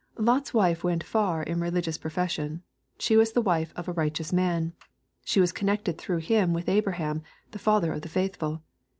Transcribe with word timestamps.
Lot's 0.17 0.51
wife 0.51 0.83
went 0.83 1.03
far 1.03 1.43
in 1.43 1.59
religious 1.59 1.99
profession. 1.99 2.63
She 2.97 3.15
was 3.15 3.33
the 3.33 3.39
wife 3.41 3.71
of 3.75 3.87
a 3.87 3.91
"righteous 3.93 4.33
man." 4.33 4.73
She 5.23 5.39
was 5.39 5.51
connected 5.51 5.99
through 5.99 6.21
him 6.25 6.53
with 6.53 6.67
Abraham, 6.67 7.21
the 7.51 7.59
father 7.59 7.93
of 7.93 8.01
the 8.01 8.09
faithful. 8.09 8.63